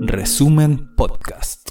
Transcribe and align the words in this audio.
Resumen 0.00 0.94
Podcast. 0.96 1.68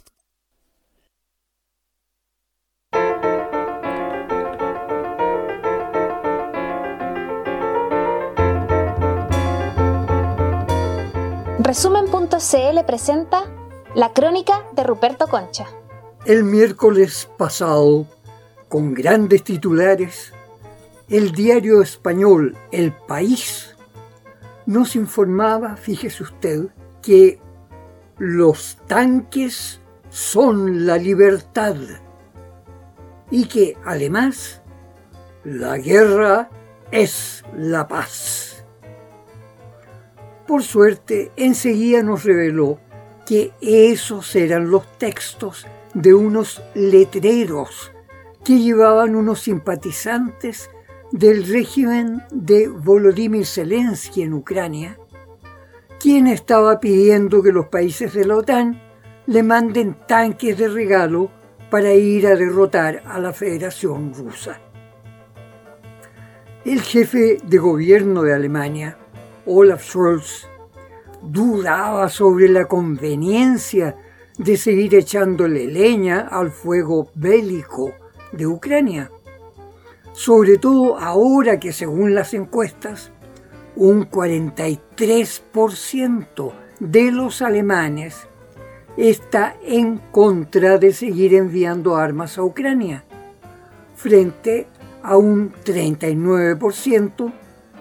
Resumen.cl 11.59 12.85
presenta 12.85 13.45
la 13.95 14.13
crónica 14.13 14.63
de 14.75 14.83
Ruperto 14.83 15.27
Concha. 15.27 15.65
El 16.27 16.43
miércoles 16.43 17.27
pasado, 17.39 18.05
con 18.69 18.93
grandes 18.93 19.43
titulares, 19.43 20.31
el 21.09 21.31
diario 21.31 21.81
español 21.81 22.55
El 22.71 22.91
País 22.93 23.73
nos 24.65 24.95
informaba, 24.95 25.75
fíjese 25.75 26.23
usted, 26.23 26.69
que 27.03 27.39
los 28.17 28.77
tanques 28.87 29.79
son 30.09 30.87
la 30.87 30.97
libertad 30.97 31.75
y 33.29 33.45
que 33.45 33.77
además 33.85 34.61
la 35.43 35.77
guerra 35.77 36.49
es 36.91 37.43
la 37.55 37.87
paz. 37.87 38.65
Por 40.47 40.63
suerte, 40.63 41.31
enseguida 41.35 42.03
nos 42.03 42.23
reveló 42.23 42.79
que 43.25 43.53
esos 43.61 44.35
eran 44.35 44.69
los 44.69 44.97
textos 44.97 45.65
de 45.93 46.13
unos 46.13 46.61
letreros 46.73 47.91
que 48.43 48.59
llevaban 48.59 49.15
unos 49.15 49.41
simpatizantes 49.41 50.69
del 51.11 51.47
régimen 51.47 52.23
de 52.31 52.67
Volodymyr 52.67 53.45
Zelensky 53.45 54.23
en 54.23 54.33
Ucrania, 54.33 54.97
quien 56.03 56.27
estaba 56.27 56.81
pidiendo 56.81 57.41
que 57.41 57.53
los 57.53 57.67
países 57.67 58.13
de 58.13 58.25
la 58.25 58.35
OTAN 58.35 58.81
le 59.25 59.41
manden 59.41 59.95
tanques 60.05 60.57
de 60.57 60.67
regalo 60.67 61.31
para 61.71 61.93
ir 61.93 62.27
a 62.27 62.35
derrotar 62.35 63.01
a 63.05 63.19
la 63.19 63.31
Federación 63.31 64.13
Rusa. 64.13 64.59
El 66.65 66.81
jefe 66.81 67.37
de 67.41 67.57
gobierno 67.57 68.21
de 68.21 68.33
Alemania, 68.33 68.97
Olaf 69.45 69.81
Scholz, 69.81 70.45
dudaba 71.21 72.09
sobre 72.09 72.49
la 72.49 72.65
conveniencia 72.65 73.95
de 74.37 74.57
seguir 74.57 74.95
echándole 74.95 75.67
leña 75.67 76.27
al 76.29 76.51
fuego 76.51 77.07
bélico 77.15 77.93
de 78.33 78.45
Ucrania 78.45 79.09
sobre 80.13 80.59
todo 80.59 80.99
ahora 80.99 81.59
que 81.59 81.73
según 81.73 82.13
las 82.13 82.33
encuestas, 82.35 83.11
un 83.75 84.09
43% 84.09 86.53
de 86.79 87.11
los 87.11 87.41
alemanes 87.41 88.27
está 88.97 89.55
en 89.63 89.97
contra 89.97 90.77
de 90.77 90.93
seguir 90.93 91.33
enviando 91.33 91.95
armas 91.95 92.37
a 92.37 92.43
Ucrania, 92.43 93.03
frente 93.95 94.67
a 95.01 95.17
un 95.17 95.51
39% 95.51 97.33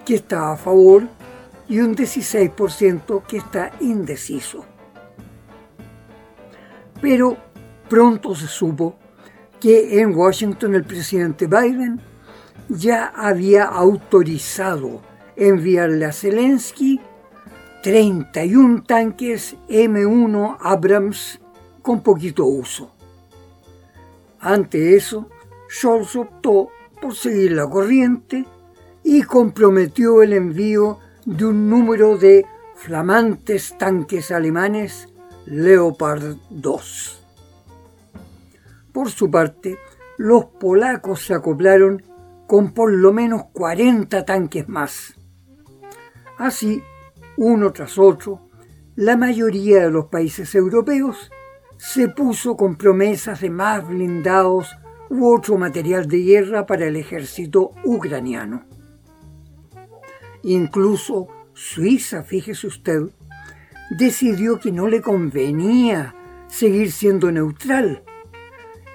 que 0.04 0.14
está 0.14 0.52
a 0.52 0.56
favor 0.56 1.06
y 1.68 1.80
un 1.80 1.94
16% 1.94 3.24
que 3.27 3.36
está 3.36 3.72
indeciso. 3.80 4.64
Pero 7.00 7.36
pronto 7.88 8.34
se 8.34 8.46
supo 8.46 8.96
que 9.60 10.00
en 10.00 10.16
Washington 10.16 10.74
el 10.74 10.84
presidente 10.84 11.46
Biden 11.46 12.00
ya 12.68 13.12
había 13.14 13.64
autorizado 13.64 15.02
enviarle 15.36 16.05
a 16.05 16.12
Zelensky 16.12 17.00
31 17.83 18.84
tanques 18.84 19.56
M1 19.69 20.56
Abrams 20.61 21.41
con 21.83 22.02
poquito 22.02 22.44
uso. 22.47 22.92
Ante 24.39 24.97
eso, 24.97 25.28
Scholz 25.69 26.16
optó 26.16 26.68
por 27.01 27.14
seguir 27.14 27.52
la 27.52 27.68
corriente 27.68 28.46
y 29.02 29.23
comprometió 29.23 30.23
el 30.23 30.33
envío 30.33 30.98
de 31.24 31.46
un 31.46 31.68
número 31.68 32.17
de 32.17 32.46
flamantes 32.77 33.77
tanques 33.79 34.30
alemanes 34.30 35.08
Leopard 35.46 36.36
2. 36.51 37.24
Por 38.92 39.11
su 39.11 39.30
parte, 39.30 39.79
los 40.18 40.45
polacos 40.45 41.24
se 41.24 41.35
acoplaron 41.35 42.02
con 42.46 42.73
por 42.73 42.92
lo 42.92 43.12
menos 43.12 43.45
40 43.52 44.24
tanques 44.24 44.68
más. 44.68 45.14
Así, 46.38 46.82
uno 47.36 47.72
tras 47.72 47.98
otro, 47.98 48.48
la 48.96 49.16
mayoría 49.16 49.84
de 49.84 49.90
los 49.90 50.06
países 50.06 50.54
europeos 50.54 51.30
se 51.76 52.08
puso 52.08 52.56
con 52.56 52.76
promesas 52.76 53.40
de 53.40 53.50
más 53.50 53.86
blindados 53.86 54.76
u 55.10 55.34
otro 55.34 55.58
material 55.58 56.06
de 56.06 56.22
guerra 56.22 56.66
para 56.66 56.86
el 56.86 56.96
ejército 56.96 57.72
ucraniano. 57.84 58.64
Incluso 60.42 61.28
Suiza, 61.54 62.22
fíjese 62.22 62.66
usted, 62.66 63.02
decidió 63.90 64.58
que 64.58 64.72
no 64.72 64.88
le 64.88 65.00
convenía 65.02 66.14
seguir 66.48 66.92
siendo 66.92 67.30
neutral 67.30 68.04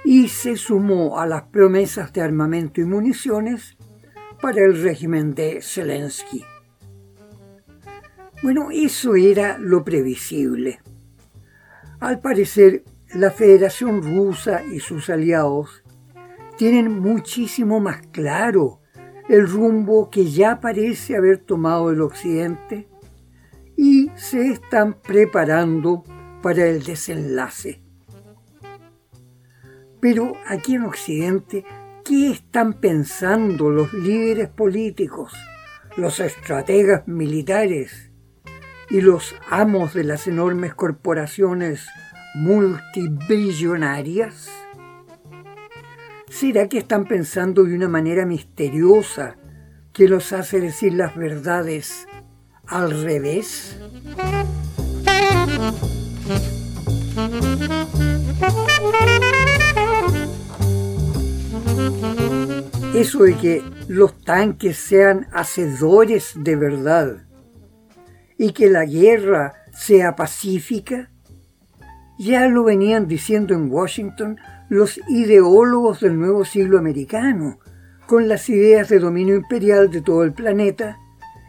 y 0.03 0.29
se 0.29 0.55
sumó 0.55 1.19
a 1.19 1.25
las 1.25 1.43
promesas 1.43 2.13
de 2.13 2.21
armamento 2.21 2.81
y 2.81 2.85
municiones 2.85 3.77
para 4.41 4.61
el 4.61 4.81
régimen 4.81 5.35
de 5.35 5.61
Zelensky. 5.61 6.43
Bueno, 8.43 8.69
eso 8.71 9.15
era 9.15 9.57
lo 9.57 9.83
previsible. 9.83 10.79
Al 11.99 12.19
parecer, 12.19 12.83
la 13.13 13.31
Federación 13.31 14.03
Rusa 14.03 14.63
y 14.63 14.79
sus 14.79 15.09
aliados 15.09 15.83
tienen 16.57 16.99
muchísimo 16.99 17.79
más 17.79 18.01
claro 18.11 18.81
el 19.27 19.47
rumbo 19.47 20.09
que 20.11 20.29
ya 20.29 20.59
parece 20.59 21.15
haber 21.15 21.39
tomado 21.39 21.91
el 21.91 22.01
Occidente 22.01 22.87
y 23.75 24.11
se 24.15 24.49
están 24.49 25.01
preparando 25.01 26.03
para 26.41 26.65
el 26.67 26.83
desenlace. 26.83 27.81
Pero 29.99 30.33
aquí 30.45 30.75
en 30.75 30.83
Occidente, 30.83 31.65
¿qué 32.05 32.31
están 32.31 32.79
pensando 32.79 33.71
los 33.71 33.91
líderes 33.93 34.47
políticos, 34.49 35.33
los 35.95 36.19
estrategas 36.19 37.07
militares 37.07 38.06
y 38.89 39.01
los 39.01 39.35
amos 39.49 39.93
de 39.93 40.03
las 40.03 40.27
enormes 40.27 40.73
corporaciones 40.73 41.85
multibillonarias? 42.35 44.49
¿Será 46.29 46.67
que 46.67 46.79
están 46.79 47.05
pensando 47.05 47.63
de 47.63 47.75
una 47.75 47.89
manera 47.89 48.25
misteriosa 48.25 49.35
que 49.93 50.07
los 50.07 50.33
hace 50.33 50.59
decir 50.59 50.93
las 50.93 51.15
verdades 51.15 52.07
al 52.65 53.03
revés? 53.03 53.77
Eso 62.93 63.23
de 63.23 63.35
que 63.35 63.63
los 63.87 64.23
tanques 64.23 64.77
sean 64.77 65.27
hacedores 65.31 66.33
de 66.35 66.55
verdad 66.55 67.26
y 68.37 68.51
que 68.51 68.69
la 68.69 68.85
guerra 68.85 69.63
sea 69.73 70.15
pacífica, 70.15 71.09
ya 72.17 72.47
lo 72.47 72.63
venían 72.63 73.07
diciendo 73.07 73.53
en 73.53 73.71
Washington 73.71 74.37
los 74.69 74.99
ideólogos 75.07 76.01
del 76.01 76.19
nuevo 76.19 76.45
siglo 76.45 76.77
americano, 76.77 77.59
con 78.05 78.27
las 78.27 78.49
ideas 78.49 78.89
de 78.89 78.99
dominio 78.99 79.35
imperial 79.35 79.89
de 79.91 80.01
todo 80.01 80.23
el 80.23 80.33
planeta, 80.33 80.97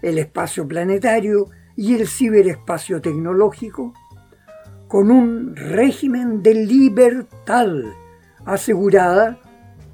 el 0.02 0.18
espacio 0.18 0.66
planetario 0.66 1.48
y 1.76 1.94
el 1.94 2.06
ciberespacio 2.06 3.00
tecnológico, 3.00 3.94
con 4.88 5.10
un 5.10 5.54
régimen 5.54 6.42
de 6.42 6.54
libertad 6.54 7.68
asegurada 8.44 9.38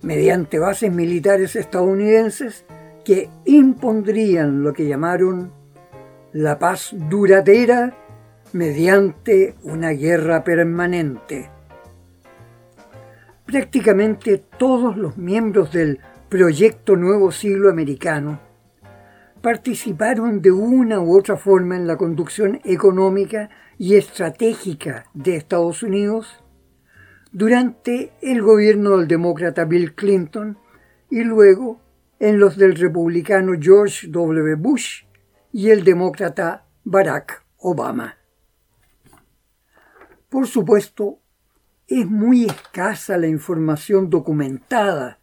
mediante 0.03 0.59
bases 0.59 0.93
militares 0.93 1.57
estadounidenses 1.57 2.65
que 3.05 3.29
impondrían 3.45 4.63
lo 4.63 4.73
que 4.73 4.87
llamaron 4.87 5.53
la 6.35 6.59
paz 6.59 6.91
duradera 6.93 7.97
mediante 8.55 9.55
una 9.63 9.91
guerra 9.91 10.43
permanente. 10.43 11.49
Prácticamente 13.47 14.43
todos 14.59 14.97
los 14.97 15.17
miembros 15.17 15.71
del 15.71 16.01
Proyecto 16.29 16.97
Nuevo 16.97 17.31
Siglo 17.31 17.71
Americano 17.71 18.41
participaron 19.43 20.43
de 20.43 20.51
una 20.51 20.99
u 20.99 21.17
otra 21.17 21.37
forma 21.37 21.77
en 21.77 21.87
la 21.87 21.97
conducción 21.97 22.61
económica 22.65 23.49
y 23.79 23.95
estratégica 23.95 25.05
de 25.15 25.37
Estados 25.37 25.85
Unidos 25.85 26.43
durante 27.31 28.11
el 28.23 28.43
gobierno 28.43 28.99
del 28.99 29.07
demócrata 29.07 29.67
Bill 29.67 29.95
Clinton 29.95 30.59
y 31.11 31.23
luego 31.23 31.81
en 32.19 32.41
los 32.41 32.57
del 32.57 32.75
republicano 32.75 33.53
George 33.57 34.09
W. 34.09 34.57
Bush 34.57 35.05
y 35.55 35.71
el 35.71 35.85
demócrata 35.85 36.67
Barack 36.83 37.45
Obama. 37.59 38.19
Por 40.29 40.49
supuesto, 40.49 41.21
es 41.87 42.07
muy 42.07 42.47
escasa 42.47 43.17
la 43.19 43.29
información 43.29 44.11
documentada 44.11 45.21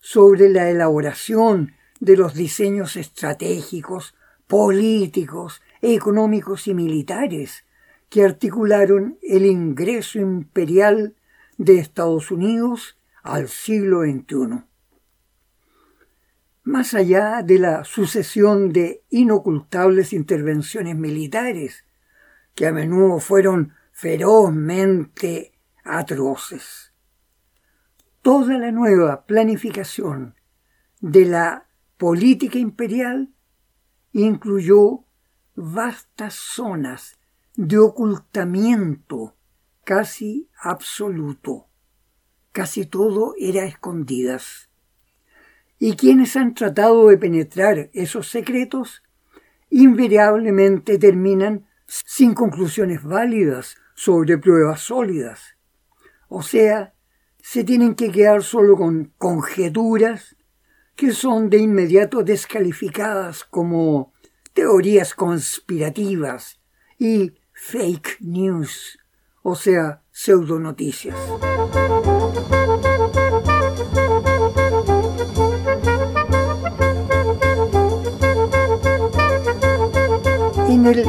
sobre 0.00 0.48
la 0.48 0.68
elaboración 0.70 1.74
de 2.00 2.16
los 2.16 2.34
diseños 2.34 2.96
estratégicos, 2.96 4.16
políticos, 4.48 5.62
económicos 5.80 6.66
y 6.66 6.74
militares 6.74 7.64
que 8.08 8.24
articularon 8.24 9.20
el 9.22 9.46
ingreso 9.46 10.18
imperial 10.18 11.14
de 11.58 11.78
Estados 11.78 12.32
Unidos 12.32 12.98
al 13.22 13.46
siglo 13.46 14.00
XXI. 14.00 14.64
Más 16.70 16.94
allá 16.94 17.42
de 17.42 17.58
la 17.58 17.82
sucesión 17.82 18.72
de 18.72 19.02
inocultables 19.10 20.12
intervenciones 20.12 20.94
militares, 20.94 21.84
que 22.54 22.68
a 22.68 22.72
menudo 22.72 23.18
fueron 23.18 23.72
ferozmente 23.90 25.58
atroces. 25.82 26.92
Toda 28.22 28.56
la 28.56 28.70
nueva 28.70 29.26
planificación 29.26 30.36
de 31.00 31.24
la 31.24 31.66
política 31.96 32.60
imperial 32.60 33.34
incluyó 34.12 35.06
vastas 35.56 36.34
zonas 36.34 37.18
de 37.56 37.78
ocultamiento 37.78 39.34
casi 39.82 40.48
absoluto. 40.62 41.66
Casi 42.52 42.86
todo 42.86 43.34
era 43.40 43.64
escondidas. 43.64 44.69
Y 45.80 45.96
quienes 45.96 46.36
han 46.36 46.54
tratado 46.54 47.08
de 47.08 47.16
penetrar 47.16 47.90
esos 47.94 48.28
secretos 48.28 49.02
invariablemente 49.70 50.98
terminan 50.98 51.66
sin 51.86 52.34
conclusiones 52.34 53.02
válidas 53.02 53.76
sobre 53.94 54.38
pruebas 54.38 54.82
sólidas. 54.82 55.56
O 56.28 56.42
sea, 56.42 56.94
se 57.38 57.64
tienen 57.64 57.94
que 57.94 58.12
quedar 58.12 58.42
solo 58.42 58.76
con 58.76 59.12
conjeturas 59.16 60.36
que 60.94 61.12
son 61.12 61.48
de 61.48 61.56
inmediato 61.56 62.22
descalificadas 62.22 63.44
como 63.44 64.12
teorías 64.52 65.14
conspirativas 65.14 66.60
y 66.98 67.32
fake 67.52 68.18
news, 68.20 68.98
o 69.42 69.54
sea, 69.54 70.02
pseudonoticias. 70.10 71.16
En 80.80 80.86
el 80.86 81.04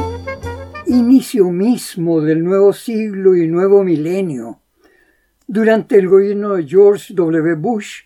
inicio 0.84 1.48
mismo 1.50 2.20
del 2.20 2.44
nuevo 2.44 2.74
siglo 2.74 3.34
y 3.34 3.48
nuevo 3.48 3.82
milenio, 3.82 4.60
durante 5.46 5.96
el 5.96 6.08
gobierno 6.08 6.56
de 6.56 6.68
George 6.68 7.14
W. 7.14 7.54
Bush, 7.54 8.02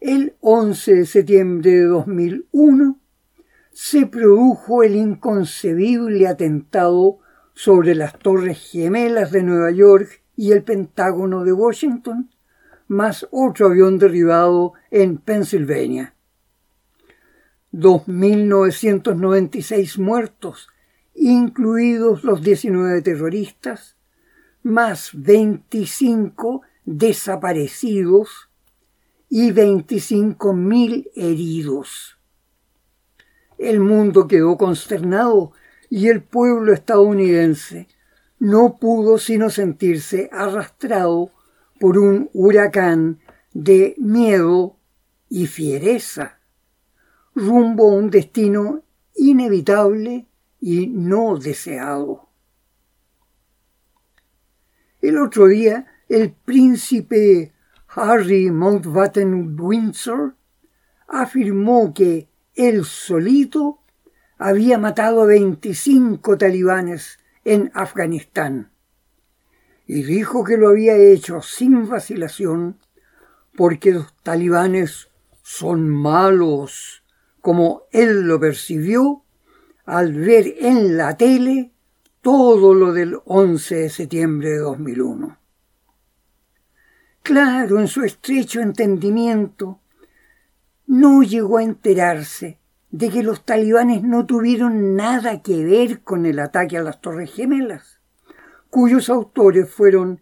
el 0.00 0.34
11 0.40 0.96
de 0.96 1.06
septiembre 1.06 1.70
de 1.70 1.84
2001, 1.84 3.00
se 3.72 4.04
produjo 4.04 4.82
el 4.82 4.96
inconcebible 4.96 6.28
atentado 6.28 7.20
sobre 7.54 7.94
las 7.94 8.18
Torres 8.18 8.58
Gemelas 8.58 9.32
de 9.32 9.42
Nueva 9.42 9.70
York 9.70 10.22
y 10.36 10.52
el 10.52 10.62
Pentágono 10.62 11.42
de 11.42 11.54
Washington, 11.54 12.28
más 12.86 13.26
otro 13.30 13.68
avión 13.68 13.98
derribado 13.98 14.74
en 14.90 15.16
Pensilvania. 15.16 16.14
2.996 17.72 19.98
muertos, 19.98 20.68
incluidos 21.14 22.24
los 22.24 22.42
19 22.42 23.02
terroristas, 23.02 23.96
más 24.62 25.10
25 25.14 26.62
desaparecidos 26.84 28.50
y 29.28 29.52
25.000 29.52 31.10
heridos. 31.14 32.18
El 33.58 33.78
mundo 33.80 34.26
quedó 34.26 34.56
consternado 34.56 35.52
y 35.88 36.08
el 36.08 36.20
pueblo 36.22 36.72
estadounidense 36.72 37.86
no 38.40 38.78
pudo 38.80 39.18
sino 39.18 39.50
sentirse 39.50 40.30
arrastrado 40.32 41.30
por 41.78 41.98
un 41.98 42.30
huracán 42.32 43.20
de 43.52 43.94
miedo 43.98 44.78
y 45.28 45.46
fiereza, 45.46 46.39
rumbo 47.40 47.90
a 47.90 47.94
un 47.94 48.10
destino 48.10 48.82
inevitable 49.16 50.26
y 50.60 50.86
no 50.86 51.38
deseado. 51.38 52.28
El 55.00 55.18
otro 55.18 55.46
día, 55.46 55.86
el 56.08 56.32
príncipe 56.32 57.52
Harry 57.88 58.50
Mountbatten 58.50 59.58
Windsor 59.58 60.36
afirmó 61.08 61.92
que 61.94 62.28
él 62.54 62.84
solito 62.84 63.80
había 64.38 64.78
matado 64.78 65.22
a 65.22 65.26
25 65.26 66.36
talibanes 66.36 67.18
en 67.44 67.70
Afganistán 67.74 68.70
y 69.86 70.02
dijo 70.02 70.44
que 70.44 70.56
lo 70.56 70.68
había 70.68 70.94
hecho 70.96 71.42
sin 71.42 71.88
vacilación 71.88 72.78
porque 73.56 73.90
los 73.90 74.14
talibanes 74.22 75.08
son 75.42 75.88
malos, 75.88 76.99
como 77.40 77.82
él 77.90 78.22
lo 78.22 78.38
percibió 78.38 79.24
al 79.84 80.12
ver 80.12 80.54
en 80.60 80.96
la 80.96 81.16
tele 81.16 81.72
todo 82.20 82.74
lo 82.74 82.92
del 82.92 83.18
11 83.24 83.74
de 83.74 83.90
septiembre 83.90 84.50
de 84.50 84.58
2001. 84.58 85.38
Claro, 87.22 87.78
en 87.78 87.88
su 87.88 88.02
estrecho 88.02 88.60
entendimiento, 88.60 89.80
no 90.86 91.22
llegó 91.22 91.58
a 91.58 91.62
enterarse 91.62 92.58
de 92.90 93.10
que 93.10 93.22
los 93.22 93.44
talibanes 93.44 94.02
no 94.02 94.26
tuvieron 94.26 94.96
nada 94.96 95.42
que 95.42 95.64
ver 95.64 96.00
con 96.00 96.26
el 96.26 96.40
ataque 96.40 96.76
a 96.76 96.82
las 96.82 97.00
Torres 97.00 97.32
Gemelas, 97.32 98.00
cuyos 98.68 99.08
autores 99.08 99.70
fueron 99.70 100.20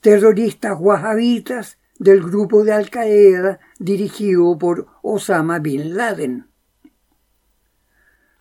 terroristas 0.00 0.76
wahhabitas 0.78 1.78
del 1.98 2.22
grupo 2.22 2.64
de 2.64 2.72
Al 2.72 2.90
Qaeda 2.90 3.60
dirigido 3.78 4.58
por 4.58 4.88
Osama 5.02 5.58
Bin 5.60 5.96
Laden. 5.96 6.47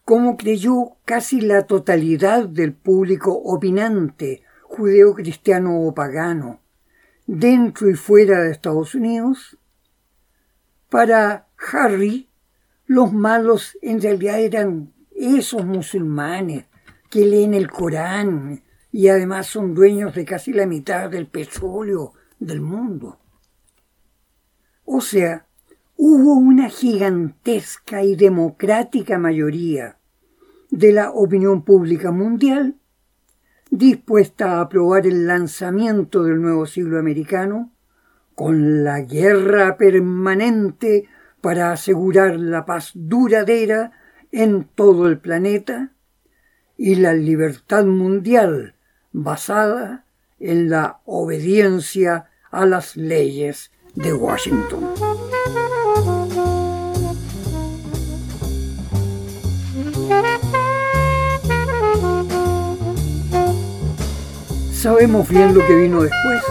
Como 0.08 0.38
creyó 0.38 0.96
casi 1.04 1.42
la 1.42 1.64
totalidad 1.64 2.48
del 2.48 2.72
público 2.72 3.34
opinante 3.34 4.42
judeo-cristiano 4.64 5.82
o 5.82 5.94
pagano, 5.94 6.62
dentro 7.26 7.90
y 7.90 7.96
fuera 7.96 8.40
de 8.40 8.52
Estados 8.52 8.96
Unidos, 8.96 9.58
para 10.88 11.50
Harry 11.74 12.30
los 12.86 13.12
malos 13.12 13.78
en 13.82 14.02
realidad 14.02 14.40
eran 14.40 14.94
esos 15.14 15.66
musulmanes 15.66 16.68
que 17.10 17.26
leen 17.26 17.54
el 17.54 17.70
Corán 17.70 18.64
y 18.94 19.10
además 19.10 19.48
son 19.48 19.74
dueños 19.74 20.16
de 20.16 20.24
casi 20.24 20.54
la 20.54 20.66
mitad 20.66 21.10
del 21.10 21.28
petróleo 21.28 22.14
del 22.40 22.62
mundo. 22.62 23.20
O 24.86 25.02
sea, 25.02 25.48
hubo 25.98 26.36
una 26.36 26.70
gigantesca 26.70 28.04
y 28.04 28.16
democrática 28.16 29.18
mayoría 29.18 29.97
de 30.70 30.92
la 30.92 31.12
opinión 31.12 31.64
pública 31.64 32.12
mundial 32.12 32.76
dispuesta 33.70 34.54
a 34.54 34.62
aprobar 34.62 35.06
el 35.06 35.28
lanzamiento 35.28 36.24
del 36.24 36.42
nuevo 36.42 36.66
siglo 36.66 37.00
americano 37.00 37.72
con 38.36 38.84
la 38.84 39.02
guerra 39.02 39.78
permanente 39.78 41.10
para 41.42 41.72
asegurar 41.72 42.40
la 42.40 42.66
paz 42.66 42.92
duradera 42.94 43.92
en 44.32 44.66
todo 44.76 45.08
el 45.08 45.20
planeta 45.20 45.94
y 46.78 46.96
la 46.96 47.14
libertad 47.14 47.86
mundial 47.86 48.76
basada 49.12 50.06
en 50.40 50.70
la 50.70 51.02
obediencia 51.06 52.30
a 52.52 52.66
las 52.66 52.96
leyes 52.96 53.72
de 53.96 54.14
Washington. 54.14 54.88
Sabemos 64.78 65.28
bien 65.28 65.56
lo 65.56 65.66
que 65.66 65.76
vino 65.76 66.04
después, 66.04 66.44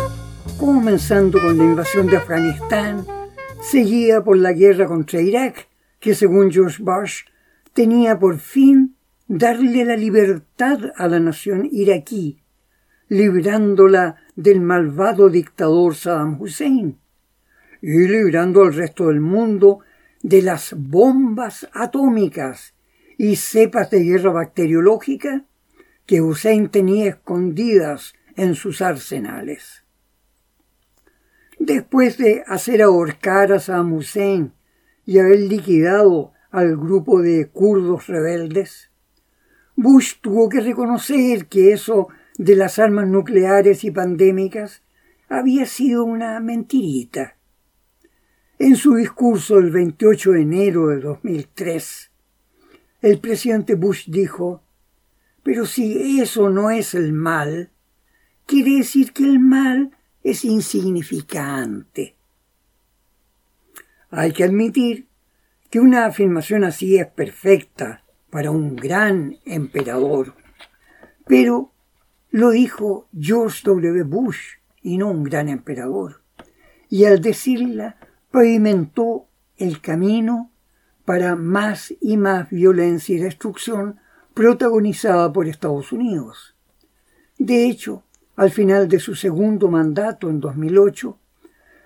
comenzando 0.58 1.40
con 1.40 1.56
la 1.56 1.62
invasión 1.62 2.08
de 2.08 2.16
Afganistán, 2.16 3.06
seguida 3.62 4.24
por 4.24 4.36
la 4.36 4.52
guerra 4.52 4.88
contra 4.88 5.20
Irak, 5.20 5.68
que 6.00 6.12
según 6.12 6.50
George 6.50 6.82
Bush 6.82 7.22
tenía 7.72 8.18
por 8.18 8.38
fin 8.38 8.96
darle 9.28 9.84
la 9.84 9.96
libertad 9.96 10.90
a 10.96 11.06
la 11.06 11.20
nación 11.20 11.68
iraquí, 11.70 12.42
librándola 13.06 14.16
del 14.34 14.60
malvado 14.60 15.30
dictador 15.30 15.94
Saddam 15.94 16.40
Hussein 16.40 16.98
y 17.80 18.08
librando 18.08 18.64
al 18.64 18.74
resto 18.74 19.06
del 19.06 19.20
mundo 19.20 19.78
de 20.24 20.42
las 20.42 20.74
bombas 20.76 21.68
atómicas 21.72 22.74
y 23.16 23.36
cepas 23.36 23.88
de 23.90 24.00
guerra 24.00 24.32
bacteriológica 24.32 25.44
que 26.06 26.20
Hussein 26.20 26.68
tenía 26.68 27.10
escondidas 27.10 28.14
en 28.36 28.54
sus 28.54 28.80
arsenales. 28.80 29.84
Después 31.58 32.18
de 32.18 32.44
hacer 32.46 32.82
ahorcar 32.82 33.52
a 33.52 33.58
Saddam 33.58 33.92
Hussein 33.94 34.52
y 35.04 35.18
haber 35.18 35.40
liquidado 35.40 36.32
al 36.50 36.76
grupo 36.76 37.22
de 37.22 37.48
kurdos 37.48 38.06
rebeldes, 38.06 38.90
Bush 39.74 40.14
tuvo 40.20 40.48
que 40.48 40.60
reconocer 40.60 41.46
que 41.46 41.72
eso 41.72 42.08
de 42.38 42.56
las 42.56 42.78
armas 42.78 43.08
nucleares 43.08 43.84
y 43.84 43.90
pandémicas 43.90 44.82
había 45.28 45.66
sido 45.66 46.04
una 46.04 46.38
mentirita. 46.40 47.36
En 48.58 48.76
su 48.76 48.94
discurso 48.94 49.56
del 49.56 49.70
28 49.70 50.32
de 50.32 50.40
enero 50.40 50.88
de 50.88 51.00
2003, 51.00 52.10
el 53.02 53.18
presidente 53.18 53.74
Bush 53.74 54.08
dijo, 54.08 54.62
pero 55.46 55.64
si 55.64 56.20
eso 56.20 56.50
no 56.50 56.72
es 56.72 56.92
el 56.96 57.12
mal, 57.12 57.70
quiere 58.46 58.78
decir 58.78 59.12
que 59.12 59.22
el 59.22 59.38
mal 59.38 59.96
es 60.24 60.44
insignificante. 60.44 62.16
Hay 64.10 64.32
que 64.32 64.42
admitir 64.42 65.06
que 65.70 65.78
una 65.78 66.06
afirmación 66.06 66.64
así 66.64 66.98
es 66.98 67.06
perfecta 67.06 68.02
para 68.28 68.50
un 68.50 68.74
gran 68.74 69.36
emperador, 69.44 70.34
pero 71.28 71.72
lo 72.30 72.50
dijo 72.50 73.08
George 73.16 73.60
W. 73.66 74.02
Bush 74.02 74.56
y 74.82 74.98
no 74.98 75.12
un 75.12 75.22
gran 75.22 75.48
emperador, 75.48 76.24
y 76.90 77.04
al 77.04 77.20
decirla 77.20 77.98
pavimentó 78.32 79.28
el 79.58 79.80
camino 79.80 80.50
para 81.04 81.36
más 81.36 81.94
y 82.00 82.16
más 82.16 82.50
violencia 82.50 83.14
y 83.14 83.20
destrucción 83.20 84.00
protagonizada 84.36 85.32
por 85.32 85.48
Estados 85.48 85.92
Unidos. 85.92 86.54
De 87.38 87.64
hecho, 87.64 88.02
al 88.36 88.50
final 88.50 88.86
de 88.86 89.00
su 89.00 89.14
segundo 89.14 89.68
mandato 89.68 90.28
en 90.28 90.40
2008, 90.40 91.18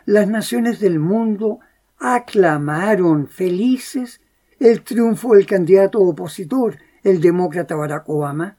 las 0.07 0.27
naciones 0.27 0.81
del 0.81 0.99
mundo 0.99 1.61
aclamaron 2.01 3.29
felices 3.29 4.21
el 4.59 4.83
triunfo 4.83 5.37
del 5.37 5.47
candidato 5.47 6.01
opositor, 6.01 6.79
el 7.05 7.21
demócrata 7.21 7.77
Barack 7.77 8.09
Obama, 8.09 8.57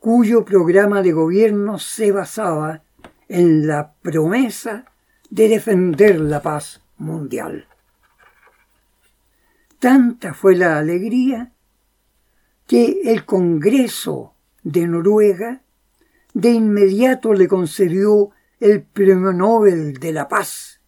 cuyo 0.00 0.42
programa 0.46 1.02
de 1.02 1.12
gobierno 1.12 1.78
se 1.78 2.12
basaba 2.12 2.82
en 3.28 3.66
la 3.66 3.92
promesa 4.00 4.86
de 5.28 5.48
defender 5.48 6.18
la 6.18 6.40
paz 6.40 6.80
mundial. 6.96 7.66
Tanta 9.78 10.32
fue 10.32 10.56
la 10.56 10.78
alegría 10.78 11.51
que 12.72 13.02
el 13.04 13.26
Congreso 13.26 14.34
de 14.62 14.86
Noruega 14.86 15.60
de 16.32 16.52
inmediato 16.52 17.34
le 17.34 17.46
concedió 17.46 18.30
el 18.60 18.80
Premio 18.80 19.34
Nobel 19.34 19.92
de 20.00 20.10
la 20.10 20.26
Paz, 20.26 20.80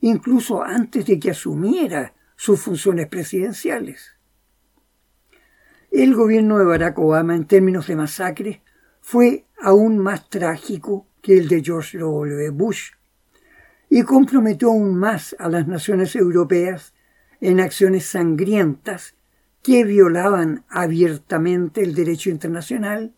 incluso 0.00 0.62
antes 0.62 1.06
de 1.06 1.18
que 1.18 1.32
asumiera 1.32 2.14
sus 2.36 2.60
funciones 2.60 3.08
presidenciales. 3.08 4.12
El 5.90 6.14
gobierno 6.14 6.56
de 6.56 6.66
Barack 6.66 6.96
Obama 7.00 7.34
en 7.34 7.46
términos 7.46 7.88
de 7.88 7.96
masacre 7.96 8.62
fue 9.00 9.44
aún 9.60 9.98
más 9.98 10.30
trágico 10.30 11.08
que 11.20 11.36
el 11.36 11.48
de 11.48 11.64
George 11.64 11.98
W. 11.98 12.50
Bush 12.50 12.92
y 13.90 14.02
comprometió 14.02 14.68
aún 14.68 14.94
más 14.94 15.34
a 15.40 15.48
las 15.48 15.66
naciones 15.66 16.14
europeas 16.14 16.94
en 17.40 17.58
acciones 17.58 18.04
sangrientas 18.04 19.17
que 19.62 19.84
violaban 19.84 20.64
abiertamente 20.68 21.82
el 21.82 21.94
derecho 21.94 22.30
internacional 22.30 23.14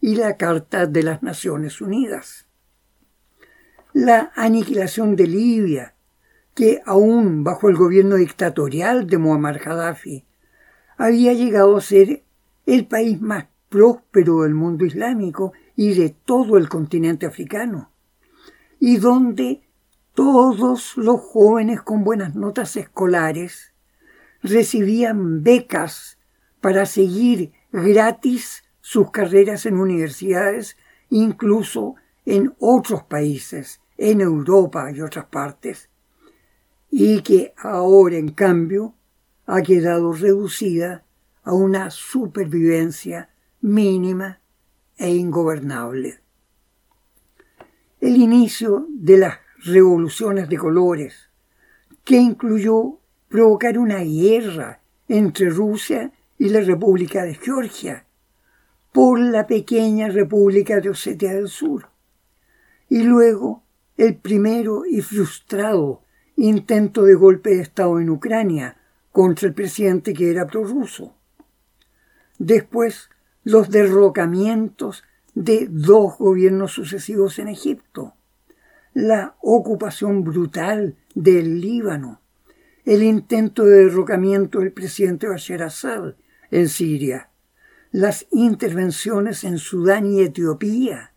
y 0.00 0.16
la 0.16 0.36
Carta 0.36 0.86
de 0.86 1.02
las 1.02 1.22
Naciones 1.22 1.80
Unidas. 1.80 2.46
La 3.92 4.32
aniquilación 4.34 5.16
de 5.16 5.26
Libia, 5.26 5.94
que 6.54 6.82
aún 6.84 7.44
bajo 7.44 7.68
el 7.68 7.76
gobierno 7.76 8.16
dictatorial 8.16 9.06
de 9.06 9.18
Muammar 9.18 9.58
Gaddafi 9.58 10.24
había 10.96 11.32
llegado 11.32 11.76
a 11.76 11.80
ser 11.80 12.22
el 12.66 12.86
país 12.86 13.20
más 13.20 13.46
próspero 13.68 14.42
del 14.42 14.54
mundo 14.54 14.84
islámico 14.84 15.52
y 15.74 15.94
de 15.94 16.10
todo 16.10 16.56
el 16.56 16.68
continente 16.68 17.26
africano, 17.26 17.90
y 18.78 18.98
donde 18.98 19.62
todos 20.14 20.96
los 20.96 21.20
jóvenes 21.20 21.82
con 21.82 22.04
buenas 22.04 22.36
notas 22.36 22.76
escolares 22.76 23.73
recibían 24.44 25.42
becas 25.42 26.18
para 26.60 26.86
seguir 26.86 27.52
gratis 27.72 28.62
sus 28.80 29.10
carreras 29.10 29.64
en 29.66 29.78
universidades, 29.78 30.76
incluso 31.08 31.96
en 32.26 32.54
otros 32.58 33.02
países, 33.02 33.80
en 33.96 34.20
Europa 34.20 34.92
y 34.92 35.00
otras 35.00 35.24
partes, 35.24 35.88
y 36.90 37.22
que 37.22 37.54
ahora, 37.56 38.16
en 38.16 38.28
cambio, 38.28 38.94
ha 39.46 39.62
quedado 39.62 40.12
reducida 40.12 41.04
a 41.42 41.54
una 41.54 41.90
supervivencia 41.90 43.30
mínima 43.62 44.40
e 44.98 45.10
ingobernable. 45.10 46.20
El 48.00 48.16
inicio 48.16 48.86
de 48.90 49.18
las 49.18 49.38
revoluciones 49.64 50.50
de 50.50 50.58
colores, 50.58 51.30
que 52.04 52.16
incluyó 52.16 53.00
provocar 53.34 53.78
una 53.78 53.98
guerra 53.98 54.80
entre 55.08 55.50
Rusia 55.50 56.12
y 56.38 56.50
la 56.50 56.60
República 56.60 57.24
de 57.24 57.34
Georgia, 57.34 58.06
por 58.92 59.18
la 59.18 59.48
pequeña 59.48 60.06
República 60.06 60.78
de 60.78 60.90
Osetia 60.90 61.34
del 61.34 61.48
Sur. 61.48 61.88
Y 62.88 63.02
luego 63.02 63.64
el 63.96 64.14
primero 64.14 64.86
y 64.86 65.00
frustrado 65.00 66.02
intento 66.36 67.02
de 67.02 67.14
golpe 67.14 67.56
de 67.56 67.62
Estado 67.62 67.98
en 67.98 68.08
Ucrania 68.08 68.76
contra 69.10 69.48
el 69.48 69.54
presidente 69.54 70.14
que 70.14 70.30
era 70.30 70.46
prorruso. 70.46 71.16
Después 72.38 73.10
los 73.42 73.68
derrocamientos 73.68 75.02
de 75.34 75.66
dos 75.68 76.18
gobiernos 76.18 76.70
sucesivos 76.70 77.40
en 77.40 77.48
Egipto, 77.48 78.14
la 78.92 79.34
ocupación 79.40 80.22
brutal 80.22 80.94
del 81.16 81.60
Líbano, 81.60 82.20
el 82.84 83.02
intento 83.02 83.64
de 83.64 83.84
derrocamiento 83.84 84.60
del 84.60 84.72
presidente 84.72 85.26
Bashar 85.26 85.62
Assad 85.62 86.14
en 86.50 86.68
Siria, 86.68 87.30
las 87.90 88.26
intervenciones 88.30 89.44
en 89.44 89.58
Sudán 89.58 90.06
y 90.06 90.20
Etiopía 90.20 91.14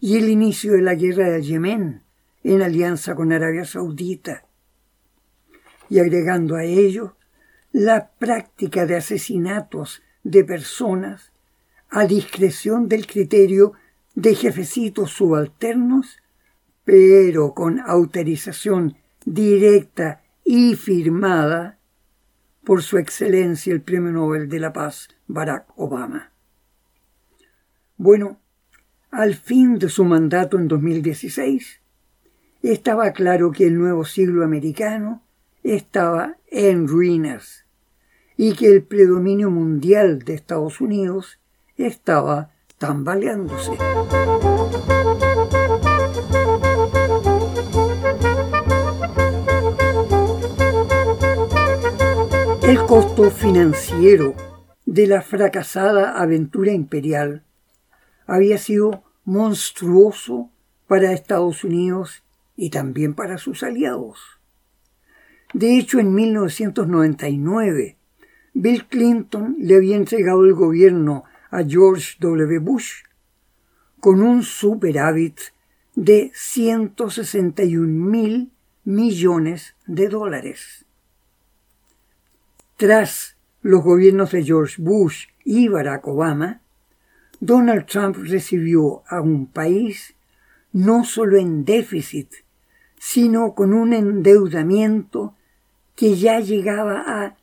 y 0.00 0.16
el 0.16 0.30
inicio 0.30 0.72
de 0.72 0.82
la 0.82 0.94
guerra 0.94 1.30
de 1.30 1.42
Yemen 1.42 2.02
en 2.42 2.62
alianza 2.62 3.14
con 3.14 3.32
Arabia 3.32 3.64
Saudita. 3.64 4.46
Y 5.90 5.98
agregando 5.98 6.56
a 6.56 6.64
ello 6.64 7.16
la 7.72 8.10
práctica 8.10 8.86
de 8.86 8.96
asesinatos 8.96 10.02
de 10.22 10.44
personas 10.44 11.32
a 11.90 12.06
discreción 12.06 12.88
del 12.88 13.06
criterio 13.06 13.74
de 14.14 14.34
jefecitos 14.34 15.10
subalternos, 15.10 16.18
pero 16.84 17.52
con 17.52 17.80
autorización 17.80 18.96
directa 19.24 20.23
y 20.44 20.76
firmada 20.76 21.78
por 22.64 22.82
su 22.82 22.98
excelencia 22.98 23.72
el 23.72 23.82
Premio 23.82 24.12
Nobel 24.12 24.48
de 24.48 24.60
la 24.60 24.72
Paz, 24.72 25.08
Barack 25.26 25.66
Obama. 25.76 26.32
Bueno, 27.96 28.40
al 29.10 29.34
fin 29.34 29.78
de 29.78 29.88
su 29.88 30.04
mandato 30.04 30.58
en 30.58 30.68
2016, 30.68 31.80
estaba 32.62 33.12
claro 33.12 33.52
que 33.52 33.66
el 33.66 33.78
nuevo 33.78 34.04
siglo 34.04 34.44
americano 34.44 35.22
estaba 35.62 36.36
en 36.50 36.88
ruinas 36.88 37.66
y 38.36 38.54
que 38.54 38.68
el 38.68 38.82
predominio 38.82 39.50
mundial 39.50 40.20
de 40.20 40.34
Estados 40.34 40.80
Unidos 40.80 41.38
estaba 41.76 42.50
tambaleándose. 42.78 43.72
El 52.74 52.86
costo 52.86 53.30
financiero 53.30 54.34
de 54.84 55.06
la 55.06 55.22
fracasada 55.22 56.20
aventura 56.20 56.72
imperial 56.72 57.44
había 58.26 58.58
sido 58.58 59.04
monstruoso 59.24 60.50
para 60.88 61.12
Estados 61.12 61.62
Unidos 61.62 62.24
y 62.56 62.70
también 62.70 63.14
para 63.14 63.38
sus 63.38 63.62
aliados. 63.62 64.18
De 65.52 65.78
hecho, 65.78 66.00
en 66.00 66.16
1999, 66.16 67.96
Bill 68.54 68.86
Clinton 68.86 69.54
le 69.60 69.76
había 69.76 69.94
entregado 69.94 70.44
el 70.44 70.54
gobierno 70.54 71.22
a 71.52 71.62
George 71.62 72.16
W. 72.18 72.58
Bush 72.58 73.04
con 74.00 74.20
un 74.20 74.42
superávit 74.42 75.38
de 75.94 76.32
161 76.34 77.86
mil 77.86 78.50
millones 78.82 79.76
de 79.86 80.08
dólares. 80.08 80.83
Tras 82.76 83.36
los 83.62 83.82
gobiernos 83.82 84.32
de 84.32 84.42
George 84.42 84.82
Bush 84.82 85.26
y 85.44 85.68
Barack 85.68 86.06
Obama, 86.08 86.60
Donald 87.40 87.86
Trump 87.86 88.16
recibió 88.18 89.02
a 89.08 89.20
un 89.20 89.46
país 89.46 90.14
no 90.72 91.04
solo 91.04 91.38
en 91.38 91.64
déficit, 91.64 92.32
sino 92.98 93.54
con 93.54 93.72
un 93.72 93.92
endeudamiento 93.92 95.34
que 95.94 96.16
ya 96.16 96.40
llegaba 96.40 97.04
a 97.06 97.36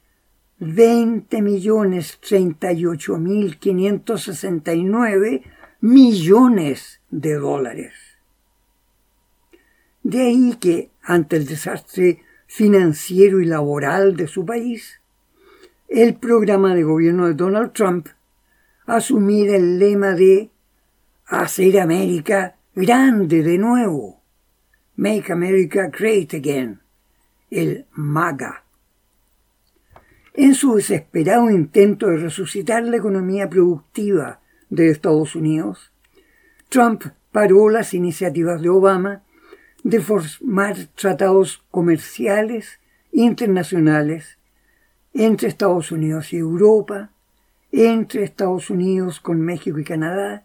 20 0.59 1.41
millones 1.41 2.19
38 2.27 3.17
mil 3.17 3.57
569 3.57 5.43
millones 5.79 7.01
de 7.09 7.33
dólares. 7.35 7.93
De 10.03 10.21
ahí 10.21 10.57
que, 10.59 10.91
ante 11.01 11.37
el 11.37 11.45
desastre 11.45 12.21
financiero 12.47 13.39
y 13.39 13.45
laboral 13.45 14.15
de 14.15 14.27
su 14.27 14.45
país, 14.45 15.00
el 15.91 16.15
programa 16.15 16.73
de 16.73 16.83
gobierno 16.83 17.27
de 17.27 17.33
Donald 17.33 17.73
Trump 17.73 18.07
asumir 18.85 19.49
el 19.49 19.77
lema 19.77 20.13
de 20.13 20.49
hacer 21.25 21.81
América 21.81 22.55
grande 22.73 23.43
de 23.43 23.57
nuevo, 23.57 24.21
Make 24.95 25.33
America 25.33 25.89
Great 25.89 26.33
Again, 26.33 26.79
el 27.49 27.85
MAGA. 27.91 28.63
En 30.33 30.55
su 30.55 30.75
desesperado 30.75 31.49
intento 31.49 32.07
de 32.07 32.17
resucitar 32.17 32.83
la 32.83 32.95
economía 32.95 33.49
productiva 33.49 34.39
de 34.69 34.91
Estados 34.91 35.35
Unidos, 35.35 35.91
Trump 36.69 37.03
paró 37.33 37.69
las 37.69 37.93
iniciativas 37.93 38.61
de 38.61 38.69
Obama 38.69 39.23
de 39.83 39.99
formar 39.99 40.77
tratados 40.95 41.65
comerciales 41.69 42.79
internacionales 43.11 44.37
entre 45.13 45.47
Estados 45.47 45.91
Unidos 45.91 46.33
y 46.33 46.37
Europa, 46.37 47.11
entre 47.71 48.23
Estados 48.23 48.69
Unidos 48.69 49.19
con 49.19 49.41
México 49.41 49.79
y 49.79 49.83
Canadá 49.83 50.43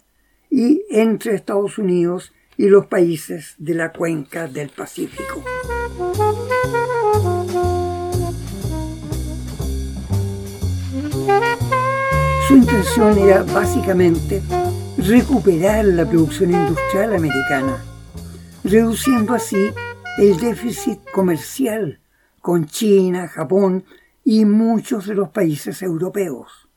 y 0.51 0.85
entre 0.91 1.35
Estados 1.35 1.79
Unidos 1.79 2.33
y 2.57 2.69
los 2.69 2.87
países 2.87 3.55
de 3.59 3.75
la 3.75 3.93
cuenca 3.93 4.49
del 4.49 4.71
Pacífico. 4.71 5.43
Su 12.49 12.55
intención 12.55 13.19
era 13.19 13.43
básicamente 13.43 14.41
recuperar 14.99 15.85
la 15.85 16.09
producción 16.09 16.53
industrial 16.53 17.15
americana 17.15 17.83
reduciendo 18.67 19.35
así 19.35 19.71
el 20.19 20.37
déficit 20.39 20.99
comercial 21.13 22.01
con 22.41 22.67
China, 22.67 23.29
Japón 23.29 23.85
y 24.29 24.45
muchos 24.45 25.07
de 25.07 25.15
los 25.15 25.29
países 25.29 25.83
europeos. 25.83 26.69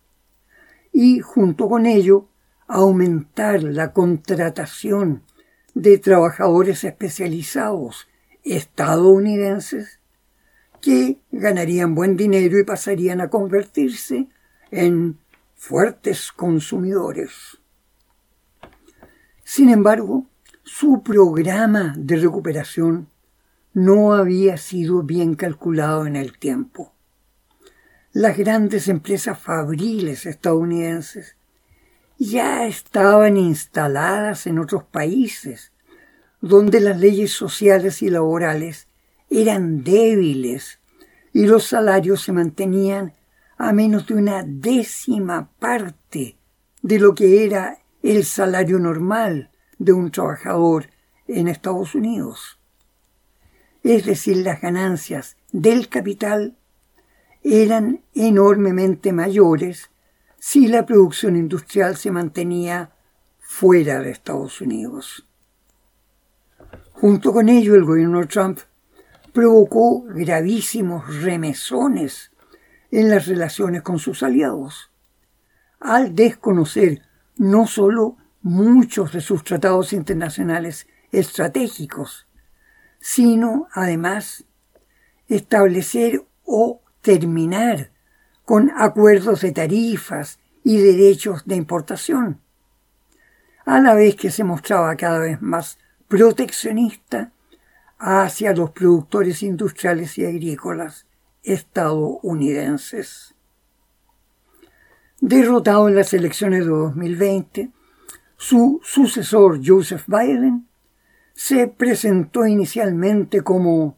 Y 0.94 1.20
junto 1.20 1.68
con 1.68 1.88
ello, 1.88 2.28
aumentar 2.68 3.64
la 3.64 3.92
contratación 3.92 5.24
de 5.74 5.98
trabajadores 5.98 6.84
especializados 6.84 8.08
estadounidenses 8.44 10.00
que 10.80 11.18
ganarían 11.32 11.96
buen 11.96 12.18
dinero 12.18 12.60
y 12.60 12.64
pasarían 12.64 13.20
a 13.20 13.32
convertirse 13.32 14.28
en 14.70 15.18
fuertes 15.56 16.32
consumidores. 16.32 17.58
Sin 19.44 19.70
embargo, 19.70 20.28
su 20.62 21.02
programa 21.02 21.96
de 21.98 22.18
recuperación 22.18 23.08
no 23.74 24.14
había 24.14 24.58
sido 24.58 25.02
bien 25.02 25.34
calculado 25.34 26.06
en 26.06 26.16
el 26.16 26.38
tiempo. 26.38 26.94
Las 28.12 28.38
grandes 28.38 28.88
empresas 28.88 29.38
fabriles 29.38 30.26
estadounidenses 30.26 31.36
ya 32.18 32.66
estaban 32.66 33.38
instaladas 33.38 34.48
en 34.48 34.58
otros 34.58 34.84
países, 34.84 35.72
donde 36.42 36.80
las 36.80 37.00
leyes 37.00 37.32
sociales 37.32 38.02
y 38.02 38.10
laborales 38.10 38.88
eran 39.30 39.84
débiles 39.84 40.80
y 41.34 41.46
los 41.46 41.66
salarios 41.66 42.24
se 42.24 42.32
mantenían 42.32 43.14
a 43.58 43.74
menos 43.74 44.08
de 44.08 44.16
una 44.16 44.44
décima 44.44 45.52
parte 45.60 46.36
de 46.82 47.00
lo 47.00 47.14
que 47.14 47.46
era 47.46 47.78
el 48.02 48.26
salario 48.26 48.80
normal 48.80 49.52
de 49.78 49.94
un 49.94 50.10
trabajador 50.10 50.90
en 51.28 51.48
Estados 51.48 51.94
Unidos. 51.94 52.60
Es 53.84 54.06
decir, 54.06 54.38
las 54.38 54.62
ganancias 54.62 55.38
del 55.52 55.90
capital 55.90 56.58
eran 57.44 58.02
enormemente 58.14 59.14
mayores 59.14 59.90
si 60.38 60.68
la 60.68 60.86
producción 60.86 61.36
industrial 61.36 61.98
se 61.98 62.12
mantenía 62.12 62.92
fuera 63.40 64.00
de 64.00 64.12
Estados 64.12 64.62
Unidos. 64.62 65.26
Junto 66.94 67.32
con 67.32 67.50
ello, 67.50 67.76
el 67.76 67.86
gobierno 67.86 68.20
de 68.20 68.28
Trump 68.28 68.60
provocó 69.34 70.04
gravísimos 70.04 71.22
remesones 71.24 72.32
en 72.92 73.10
las 73.10 73.28
relaciones 73.28 73.82
con 73.84 74.00
sus 74.00 74.24
aliados, 74.24 74.92
al 75.80 76.16
desconocer 76.16 77.04
no 77.38 77.68
solo 77.68 78.18
muchos 78.42 79.14
de 79.14 79.22
sus 79.22 79.44
tratados 79.44 79.94
internacionales 79.94 80.88
estratégicos, 81.12 82.28
sino 83.00 83.68
además 83.74 84.46
establecer 85.28 86.26
o 86.44 86.82
terminar 87.02 87.92
con 88.46 88.72
acuerdos 88.76 89.42
de 89.42 89.52
tarifas 89.52 90.40
y 90.64 90.78
derechos 90.78 91.46
de 91.46 91.56
importación, 91.56 92.42
a 93.66 93.80
la 93.80 93.94
vez 93.94 94.16
que 94.16 94.32
se 94.32 94.44
mostraba 94.44 94.96
cada 94.96 95.20
vez 95.20 95.42
más 95.42 95.78
proteccionista 96.08 97.32
hacia 98.00 98.54
los 98.54 98.72
productores 98.72 99.44
industriales 99.44 100.18
y 100.18 100.26
agrícolas 100.26 101.06
estadounidenses. 101.44 103.36
Derrotado 105.22 105.90
en 105.90 105.96
las 105.96 106.14
elecciones 106.14 106.66
de 106.66 106.72
2020, 106.72 107.72
su 108.38 108.80
sucesor, 108.84 109.60
Joseph 109.64 110.06
Biden, 110.08 110.68
se 111.34 111.68
presentó 111.68 112.46
inicialmente 112.46 113.42
como 113.42 113.98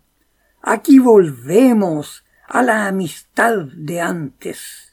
aquí 0.61 0.99
volvemos 0.99 2.25
a 2.53 2.63
la 2.63 2.87
amistad 2.87 3.59
de 3.73 4.01
antes. 4.01 4.91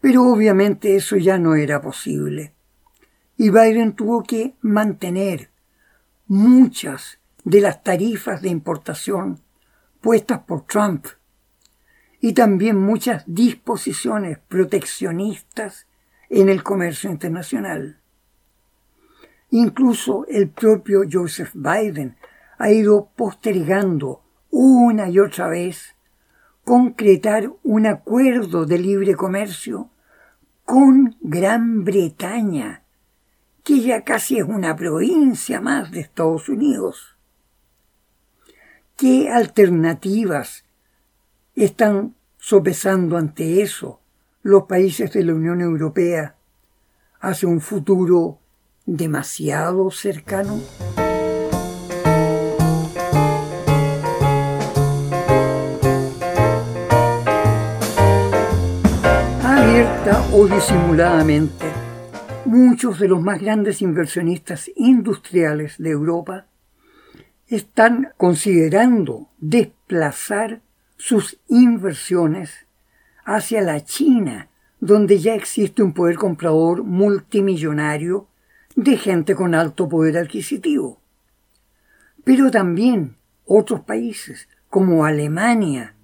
Pero 0.00 0.22
obviamente 0.22 0.94
eso 0.94 1.16
ya 1.16 1.38
no 1.38 1.56
era 1.56 1.82
posible. 1.82 2.54
Y 3.36 3.50
Biden 3.50 3.94
tuvo 3.94 4.22
que 4.22 4.54
mantener 4.60 5.50
muchas 6.28 7.18
de 7.42 7.60
las 7.60 7.82
tarifas 7.82 8.42
de 8.42 8.48
importación 8.48 9.40
puestas 10.00 10.38
por 10.44 10.66
Trump 10.66 11.06
y 12.20 12.32
también 12.32 12.78
muchas 12.78 13.24
disposiciones 13.26 14.38
proteccionistas 14.38 15.88
en 16.28 16.48
el 16.48 16.62
comercio 16.62 17.10
internacional. 17.10 17.98
Incluso 19.50 20.26
el 20.28 20.48
propio 20.48 21.02
Joseph 21.10 21.50
Biden 21.54 22.16
ha 22.56 22.70
ido 22.70 23.10
postergando 23.16 24.22
una 24.50 25.08
y 25.08 25.18
otra 25.18 25.48
vez 25.48 25.96
concretar 26.70 27.52
un 27.64 27.84
acuerdo 27.84 28.64
de 28.64 28.78
libre 28.78 29.16
comercio 29.16 29.90
con 30.64 31.16
Gran 31.20 31.82
Bretaña, 31.82 32.84
que 33.64 33.80
ya 33.80 34.04
casi 34.04 34.38
es 34.38 34.44
una 34.44 34.76
provincia 34.76 35.60
más 35.60 35.90
de 35.90 35.98
Estados 35.98 36.48
Unidos. 36.48 37.16
¿Qué 38.96 39.28
alternativas 39.30 40.64
están 41.56 42.14
sopesando 42.38 43.16
ante 43.16 43.62
eso 43.62 43.98
los 44.42 44.66
países 44.68 45.12
de 45.12 45.24
la 45.24 45.34
Unión 45.34 45.60
Europea 45.60 46.36
hacia 47.18 47.48
un 47.48 47.60
futuro 47.60 48.38
demasiado 48.86 49.90
cercano? 49.90 50.60
O 60.32 60.46
disimuladamente, 60.46 61.66
muchos 62.46 62.98
de 62.98 63.06
los 63.06 63.20
más 63.20 63.38
grandes 63.38 63.82
inversionistas 63.82 64.70
industriales 64.74 65.76
de 65.76 65.90
Europa 65.90 66.46
están 67.48 68.08
considerando 68.16 69.28
desplazar 69.36 70.62
sus 70.96 71.38
inversiones 71.48 72.66
hacia 73.26 73.60
la 73.60 73.84
China, 73.84 74.48
donde 74.80 75.18
ya 75.18 75.34
existe 75.34 75.82
un 75.82 75.92
poder 75.92 76.16
comprador 76.16 76.82
multimillonario 76.82 78.26
de 78.76 78.96
gente 78.96 79.34
con 79.34 79.54
alto 79.54 79.86
poder 79.86 80.16
adquisitivo. 80.16 80.98
Pero 82.24 82.50
también 82.50 83.16
otros 83.44 83.80
países, 83.80 84.48
como 84.70 85.04
Alemania, 85.04 85.94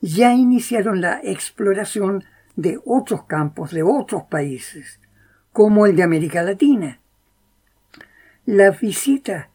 ya 0.00 0.32
iniciaron 0.32 1.00
la 1.00 1.20
exploración 1.20 2.24
de 2.56 2.78
otros 2.84 3.24
campos 3.24 3.72
de 3.72 3.82
otros 3.82 4.24
países, 4.24 5.00
como 5.52 5.86
el 5.86 5.96
de 5.96 6.02
América 6.02 6.42
Latina. 6.42 7.00
La 8.46 8.70
visita 8.70 9.50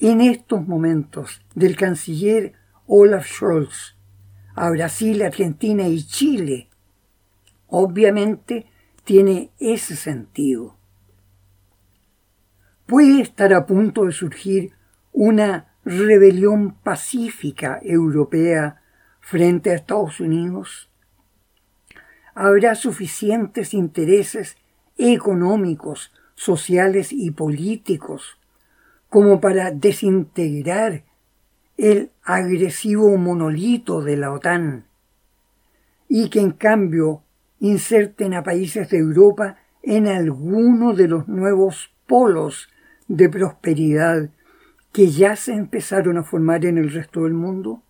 en 0.00 0.20
estos 0.20 0.66
momentos 0.66 1.42
del 1.54 1.76
canciller 1.76 2.52
Olaf 2.86 3.26
Scholz 3.26 3.96
a 4.54 4.70
Brasil, 4.70 5.22
Argentina 5.22 5.86
y 5.86 6.02
Chile 6.04 6.68
obviamente 7.68 8.66
tiene 9.04 9.50
ese 9.58 9.96
sentido. 9.96 10.76
Puede 12.86 13.20
estar 13.20 13.52
a 13.52 13.66
punto 13.66 14.04
de 14.04 14.12
surgir 14.12 14.72
una 15.12 15.74
rebelión 15.84 16.74
pacífica 16.74 17.80
europea 17.82 18.82
frente 19.20 19.70
a 19.70 19.74
Estados 19.74 20.20
Unidos? 20.20 20.90
¿Habrá 22.38 22.74
suficientes 22.74 23.72
intereses 23.72 24.58
económicos, 24.98 26.12
sociales 26.34 27.10
y 27.10 27.30
políticos 27.30 28.38
como 29.08 29.40
para 29.40 29.70
desintegrar 29.70 31.02
el 31.78 32.10
agresivo 32.22 33.16
monolito 33.16 34.02
de 34.02 34.18
la 34.18 34.32
OTAN 34.32 34.84
y 36.10 36.28
que 36.28 36.40
en 36.40 36.50
cambio 36.50 37.22
inserten 37.58 38.34
a 38.34 38.42
países 38.42 38.90
de 38.90 38.98
Europa 38.98 39.56
en 39.82 40.06
alguno 40.06 40.92
de 40.92 41.08
los 41.08 41.28
nuevos 41.28 41.90
polos 42.06 42.68
de 43.08 43.30
prosperidad 43.30 44.28
que 44.92 45.08
ya 45.08 45.36
se 45.36 45.54
empezaron 45.54 46.18
a 46.18 46.22
formar 46.22 46.66
en 46.66 46.76
el 46.76 46.92
resto 46.92 47.22
del 47.22 47.32
mundo? 47.32 47.80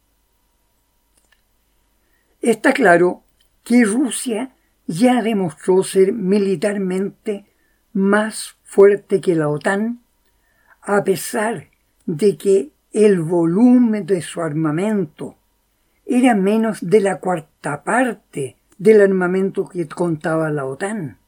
Está 2.40 2.72
claro 2.72 3.24
que 3.66 3.85
Rusia 3.85 4.55
ya 4.87 5.22
demostró 5.22 5.83
ser 5.83 6.12
militarmente 6.12 7.46
más 7.92 8.57
fuerte 8.62 9.20
que 9.20 9.35
la 9.35 9.48
OTAN, 9.48 10.02
a 10.83 11.02
pesar 11.02 11.66
de 12.07 12.37
que 12.37 12.70
el 12.92 13.20
volumen 13.20 14.07
de 14.07 14.22
su 14.22 14.40
armamento 14.40 15.35
era 16.07 16.37
menos 16.37 16.79
de 16.81 17.00
la 17.00 17.18
cuarta 17.18 17.83
parte 17.83 18.57
del 18.79 19.00
armamento 19.00 19.68
que 19.68 19.88
contaba 19.88 20.48
la 20.50 20.64
OTAN. 20.64 21.18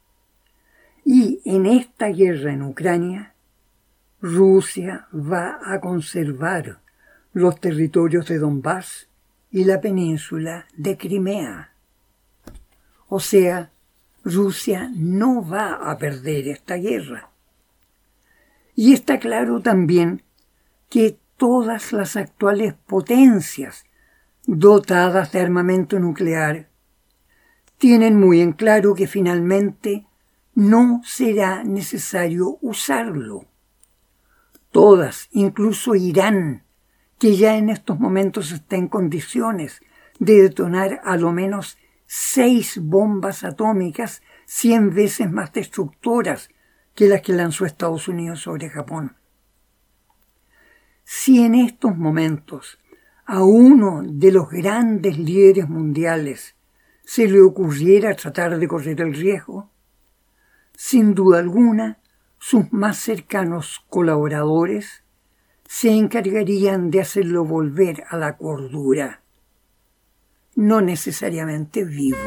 Y 1.03 1.41
en 1.43 1.65
esta 1.65 2.07
guerra 2.07 2.53
en 2.53 2.61
Ucrania, 2.61 3.33
Rusia 4.21 5.09
va 5.13 5.59
a 5.61 5.81
conservar 5.81 6.79
los 7.33 7.59
territorios 7.59 8.29
de 8.29 8.37
Donbass 8.37 9.09
y 9.51 9.65
la 9.65 9.81
península 9.81 10.67
de 10.77 10.95
Crimea. 10.95 11.73
O 13.09 13.19
sea, 13.19 13.71
Rusia 14.23 14.89
no 14.95 15.45
va 15.45 15.73
a 15.91 15.97
perder 15.97 16.47
esta 16.47 16.75
guerra. 16.75 17.31
Y 18.75 18.93
está 18.93 19.19
claro 19.19 19.59
también 19.61 20.23
que 20.89 21.19
todas 21.35 21.91
las 21.91 22.15
actuales 22.15 22.73
potencias 22.87 23.85
dotadas 24.45 25.33
de 25.33 25.41
armamento 25.41 25.99
nuclear 25.99 26.69
tienen 27.77 28.17
muy 28.17 28.39
en 28.39 28.53
claro 28.53 28.95
que 28.95 29.07
finalmente 29.07 30.07
no 30.55 31.01
será 31.03 31.63
necesario 31.65 32.57
usarlo 32.61 33.49
todas, 34.71 35.29
incluso 35.31 35.95
Irán, 35.95 36.63
que 37.17 37.35
ya 37.35 37.57
en 37.57 37.69
estos 37.69 37.99
momentos 37.99 38.51
está 38.51 38.75
en 38.75 38.87
condiciones 38.87 39.81
de 40.19 40.43
detonar 40.43 41.01
a 41.03 41.17
lo 41.17 41.31
menos 41.31 41.77
seis 42.11 42.79
bombas 42.81 43.43
atómicas 43.43 44.23
cien 44.47 44.89
veces 44.89 45.31
más 45.31 45.53
destructoras 45.53 46.49
que 46.95 47.07
las 47.07 47.21
que 47.21 47.33
lanzó 47.33 47.67
Estados 47.67 48.07
Unidos 48.07 48.41
sobre 48.41 48.67
Japón. 48.67 49.15
Si 51.03 51.45
en 51.45 51.53
estos 51.53 51.95
momentos 51.95 52.79
a 53.25 53.43
uno 53.43 54.01
de 54.03 54.31
los 54.31 54.49
grandes 54.49 55.19
líderes 55.19 55.69
mundiales 55.69 56.55
se 57.05 57.27
le 57.27 57.41
ocurriera 57.41 58.15
tratar 58.15 58.57
de 58.57 58.67
correr 58.67 58.99
el 59.01 59.13
riesgo, 59.13 59.69
sin 60.75 61.13
duda 61.13 61.37
alguna 61.37 61.99
sus 62.39 62.73
más 62.73 62.97
cercanos 62.97 63.85
colaboradores 63.87 65.03
se 65.67 65.91
encargarían 65.91 66.89
de 66.89 67.01
hacerlo 67.01 67.45
volver 67.45 68.03
a 68.09 68.17
la 68.17 68.35
cordura, 68.35 69.21
no 70.55 70.81
necesariamente 70.81 71.83
vivo. 71.83 72.17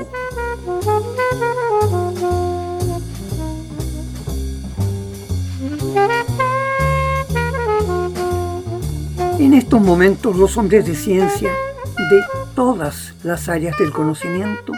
En 9.39 9.55
estos 9.55 9.81
momentos 9.81 10.37
los 10.37 10.57
hombres 10.57 10.87
de 10.87 10.95
ciencia 10.95 11.51
de 11.51 12.23
todas 12.55 13.15
las 13.23 13.49
áreas 13.49 13.77
del 13.79 13.93
conocimiento 13.93 14.73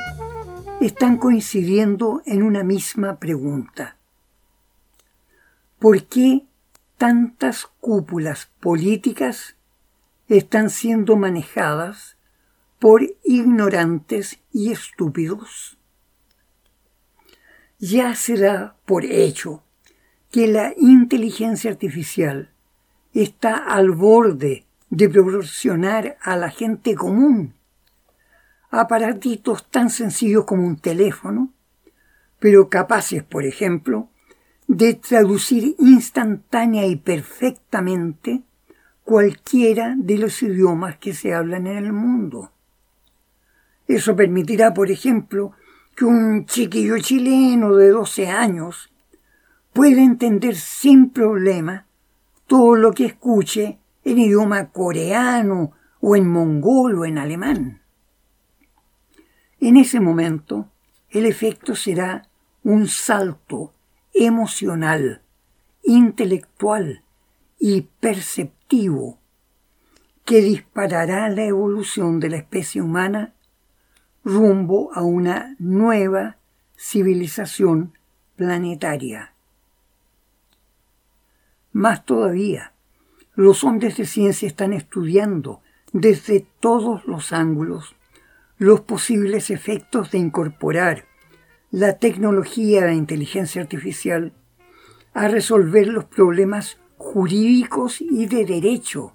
están 0.80 1.18
coincidiendo 1.18 2.22
en 2.26 2.42
una 2.42 2.64
misma 2.64 3.18
pregunta. 3.18 3.96
¿Por 5.78 6.04
qué 6.04 6.46
tantas 6.96 7.68
cúpulas 7.80 8.50
políticas 8.60 9.56
están 10.28 10.70
siendo 10.70 11.16
manejadas 11.16 12.13
por 12.84 13.02
ignorantes 13.22 14.40
y 14.52 14.70
estúpidos? 14.70 15.78
Ya 17.78 18.14
se 18.14 18.36
da 18.36 18.76
por 18.84 19.06
hecho 19.06 19.62
que 20.30 20.48
la 20.48 20.74
inteligencia 20.76 21.70
artificial 21.70 22.50
está 23.14 23.56
al 23.56 23.92
borde 23.92 24.66
de 24.90 25.08
proporcionar 25.08 26.18
a 26.20 26.36
la 26.36 26.50
gente 26.50 26.94
común 26.94 27.54
aparatitos 28.70 29.70
tan 29.70 29.88
sencillos 29.88 30.44
como 30.44 30.66
un 30.66 30.76
teléfono, 30.76 31.54
pero 32.38 32.68
capaces, 32.68 33.22
por 33.22 33.46
ejemplo, 33.46 34.10
de 34.66 34.92
traducir 34.92 35.74
instantánea 35.78 36.84
y 36.84 36.96
perfectamente 36.96 38.42
cualquiera 39.04 39.94
de 39.96 40.18
los 40.18 40.42
idiomas 40.42 40.98
que 40.98 41.14
se 41.14 41.32
hablan 41.32 41.66
en 41.66 41.78
el 41.78 41.94
mundo. 41.94 42.50
Eso 43.86 44.16
permitirá, 44.16 44.72
por 44.72 44.90
ejemplo, 44.90 45.52
que 45.94 46.04
un 46.04 46.46
chiquillo 46.46 46.98
chileno 46.98 47.76
de 47.76 47.90
12 47.90 48.28
años 48.28 48.92
pueda 49.72 50.02
entender 50.02 50.56
sin 50.56 51.10
problema 51.10 51.86
todo 52.46 52.76
lo 52.76 52.92
que 52.92 53.06
escuche 53.06 53.78
en 54.04 54.18
idioma 54.18 54.70
coreano 54.70 55.72
o 56.00 56.16
en 56.16 56.28
mongol 56.28 56.98
o 56.98 57.04
en 57.04 57.18
alemán. 57.18 57.82
En 59.60 59.76
ese 59.76 60.00
momento, 60.00 60.70
el 61.10 61.26
efecto 61.26 61.74
será 61.74 62.28
un 62.62 62.88
salto 62.88 63.72
emocional, 64.12 65.22
intelectual 65.82 67.02
y 67.58 67.82
perceptivo 68.00 69.18
que 70.24 70.40
disparará 70.40 71.28
la 71.28 71.44
evolución 71.44 72.20
de 72.20 72.30
la 72.30 72.36
especie 72.36 72.80
humana 72.80 73.33
rumbo 74.24 74.90
a 74.94 75.02
una 75.02 75.54
nueva 75.58 76.38
civilización 76.76 77.92
planetaria. 78.36 79.34
Más 81.72 82.04
todavía, 82.04 82.72
los 83.34 83.64
hombres 83.64 83.96
de 83.96 84.06
ciencia 84.06 84.48
están 84.48 84.72
estudiando 84.72 85.60
desde 85.92 86.46
todos 86.60 87.04
los 87.06 87.32
ángulos 87.32 87.94
los 88.56 88.80
posibles 88.80 89.50
efectos 89.50 90.10
de 90.10 90.18
incorporar 90.18 91.06
la 91.70 91.98
tecnología 91.98 92.84
de 92.84 92.94
inteligencia 92.94 93.60
artificial 93.60 94.32
a 95.12 95.28
resolver 95.28 95.88
los 95.88 96.04
problemas 96.04 96.78
jurídicos 96.96 98.00
y 98.00 98.26
de 98.26 98.44
derecho 98.44 99.12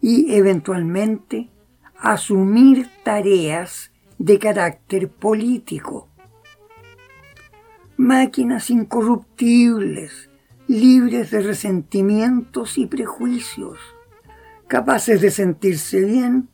y 0.00 0.34
eventualmente 0.34 1.48
asumir 1.98 2.88
tareas 3.02 3.90
de 4.18 4.38
carácter 4.38 5.08
político. 5.08 6.08
Máquinas 7.96 8.70
incorruptibles, 8.70 10.30
libres 10.66 11.30
de 11.30 11.40
resentimientos 11.40 12.78
y 12.78 12.86
prejuicios, 12.86 13.78
capaces 14.68 15.20
de 15.20 15.30
sentirse 15.30 16.00
bien 16.00 16.48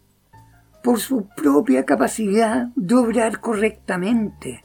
por 0.82 0.98
su 0.98 1.28
propia 1.36 1.84
capacidad 1.84 2.68
de 2.76 2.94
obrar 2.94 3.40
correctamente 3.40 4.62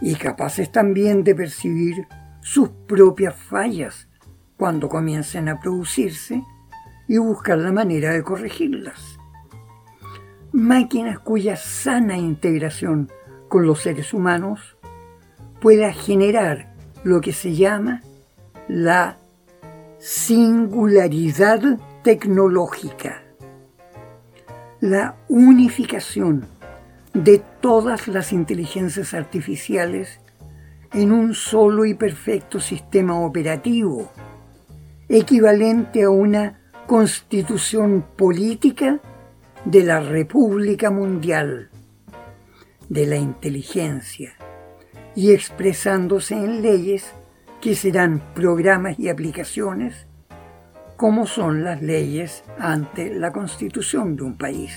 y 0.00 0.14
capaces 0.14 0.72
también 0.72 1.24
de 1.24 1.34
percibir 1.34 2.06
sus 2.40 2.70
propias 2.70 3.34
fallas 3.36 4.08
cuando 4.56 4.88
comiencen 4.88 5.48
a 5.48 5.60
producirse 5.60 6.42
y 7.08 7.18
buscar 7.18 7.58
la 7.58 7.72
manera 7.72 8.12
de 8.12 8.22
corregirlas. 8.22 9.19
Máquinas 10.52 11.20
cuya 11.20 11.56
sana 11.56 12.18
integración 12.18 13.08
con 13.48 13.66
los 13.66 13.82
seres 13.82 14.12
humanos 14.12 14.76
pueda 15.60 15.92
generar 15.92 16.74
lo 17.04 17.20
que 17.20 17.32
se 17.32 17.54
llama 17.54 18.02
la 18.68 19.16
singularidad 19.98 21.78
tecnológica, 22.02 23.22
la 24.80 25.16
unificación 25.28 26.46
de 27.14 27.42
todas 27.60 28.08
las 28.08 28.32
inteligencias 28.32 29.14
artificiales 29.14 30.20
en 30.92 31.12
un 31.12 31.34
solo 31.34 31.84
y 31.84 31.94
perfecto 31.94 32.58
sistema 32.58 33.20
operativo, 33.20 34.10
equivalente 35.08 36.02
a 36.02 36.10
una 36.10 36.60
constitución 36.88 38.04
política 38.16 39.00
de 39.64 39.84
la 39.84 40.00
República 40.00 40.90
Mundial, 40.90 41.68
de 42.88 43.06
la 43.06 43.16
inteligencia, 43.16 44.34
y 45.14 45.32
expresándose 45.32 46.34
en 46.34 46.62
leyes 46.62 47.12
que 47.60 47.74
serán 47.74 48.22
programas 48.34 48.98
y 48.98 49.08
aplicaciones 49.08 50.06
como 50.96 51.26
son 51.26 51.64
las 51.64 51.82
leyes 51.82 52.44
ante 52.58 53.14
la 53.14 53.32
constitución 53.32 54.16
de 54.16 54.22
un 54.22 54.36
país. 54.36 54.72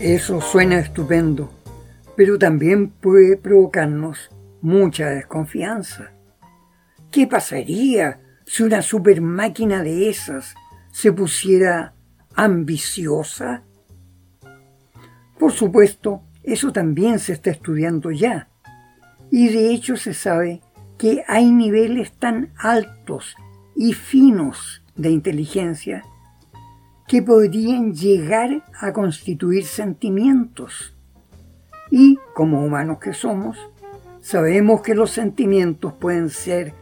Eso 0.00 0.40
suena 0.40 0.78
estupendo, 0.78 1.50
pero 2.16 2.38
también 2.38 2.88
puede 2.88 3.36
provocarnos 3.36 4.30
mucha 4.60 5.10
desconfianza. 5.10 6.12
¿Qué 7.10 7.26
pasaría 7.26 8.20
si 8.44 8.62
una 8.62 8.82
super 8.82 9.20
máquina 9.20 9.82
de 9.82 10.08
esas 10.08 10.54
se 10.92 11.12
pusiera 11.12 11.94
ambiciosa? 12.34 13.64
Por 15.38 15.52
supuesto, 15.52 16.22
eso 16.42 16.72
también 16.72 17.18
se 17.18 17.32
está 17.32 17.50
estudiando 17.50 18.10
ya. 18.10 18.48
Y 19.30 19.48
de 19.48 19.70
hecho 19.70 19.96
se 19.96 20.14
sabe 20.14 20.62
que 20.96 21.24
hay 21.28 21.50
niveles 21.50 22.12
tan 22.12 22.52
altos 22.56 23.36
y 23.76 23.92
finos 23.92 24.82
de 24.96 25.10
inteligencia 25.10 26.04
que 27.06 27.22
podrían 27.22 27.94
llegar 27.94 28.64
a 28.78 28.92
constituir 28.92 29.64
sentimientos. 29.64 30.94
Y, 31.90 32.18
como 32.34 32.62
humanos 32.62 32.98
que 32.98 33.14
somos, 33.14 33.56
sabemos 34.28 34.82
que 34.82 34.94
los 34.94 35.10
sentimientos 35.10 35.94
pueden 35.94 36.28
ser 36.28 36.74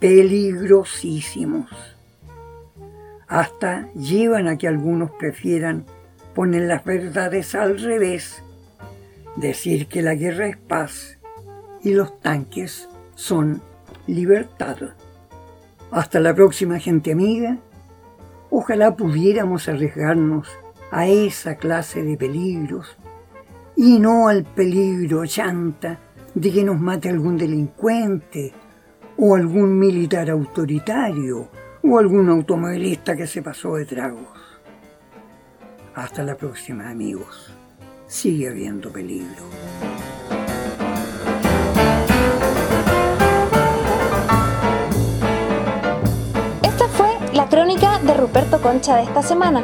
peligrosísimos. 0.00 1.70
Hasta 3.28 3.92
llevan 3.92 4.48
a 4.48 4.56
que 4.56 4.68
algunos 4.68 5.10
prefieran 5.10 5.84
poner 6.34 6.62
las 6.62 6.82
verdades 6.82 7.54
al 7.54 7.78
revés, 7.78 8.42
decir 9.36 9.86
que 9.86 10.00
la 10.00 10.14
guerra 10.14 10.46
es 10.46 10.56
paz 10.56 11.18
y 11.82 11.92
los 11.92 12.18
tanques 12.22 12.88
son 13.16 13.60
libertad. 14.06 14.78
Hasta 15.90 16.20
la 16.20 16.34
próxima 16.34 16.78
gente 16.78 17.12
amiga 17.12 17.58
Ojalá 18.48 18.96
pudiéramos 18.96 19.68
arriesgarnos 19.68 20.48
a 20.90 21.06
esa 21.06 21.56
clase 21.56 22.02
de 22.02 22.16
peligros 22.16 22.96
y 23.76 23.98
no 23.98 24.28
al 24.28 24.44
peligro 24.44 25.26
chanta 25.26 25.98
de 26.34 26.52
que 26.52 26.64
nos 26.64 26.80
mate 26.80 27.08
algún 27.08 27.36
delincuente 27.36 28.52
o 29.16 29.36
algún 29.36 29.78
militar 29.78 30.30
autoritario 30.30 31.48
o 31.82 31.98
algún 31.98 32.28
automovilista 32.28 33.16
que 33.16 33.26
se 33.26 33.42
pasó 33.42 33.76
de 33.76 33.84
tragos. 33.84 34.28
Hasta 35.94 36.22
la 36.22 36.36
próxima 36.36 36.90
amigos. 36.90 37.54
Sigue 38.06 38.48
habiendo 38.48 38.92
peligro. 38.92 39.44
crónica 47.48 47.98
de 48.00 48.14
Ruperto 48.14 48.60
Concha 48.60 48.96
de 48.96 49.02
esta 49.04 49.22
semana. 49.22 49.62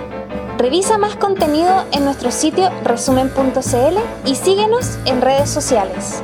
Revisa 0.58 0.98
más 0.98 1.16
contenido 1.16 1.84
en 1.92 2.04
nuestro 2.04 2.30
sitio 2.30 2.70
resumen.cl 2.84 3.98
y 4.26 4.34
síguenos 4.34 4.98
en 5.06 5.20
redes 5.20 5.48
sociales. 5.50 6.22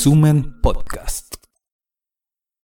Resumen 0.00 0.54
Podcast. 0.62 1.29